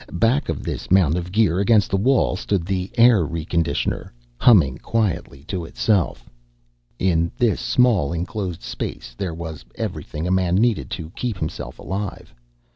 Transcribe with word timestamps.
Back 0.13 0.49
of 0.49 0.63
this 0.63 0.89
mound 0.89 1.15
of 1.15 1.31
gear, 1.31 1.59
against 1.59 1.91
the 1.91 1.95
wall, 1.95 2.35
stood 2.35 2.65
the 2.65 2.89
air 2.97 3.23
reconditioner, 3.23 4.09
humming 4.39 4.79
quietly 4.79 5.43
to 5.43 5.63
itself. 5.63 6.27
In 6.97 7.31
this 7.37 7.61
small 7.61 8.11
enclosed 8.11 8.63
space 8.63 9.13
there 9.15 9.35
was 9.35 9.63
everything 9.75 10.25
a 10.27 10.31
man 10.31 10.55
needed 10.55 10.89
to 10.97 11.11
keep 11.11 11.37
himself 11.37 11.77
alive. 11.77 12.33